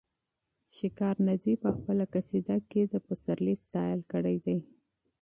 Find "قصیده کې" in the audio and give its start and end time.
2.13-2.81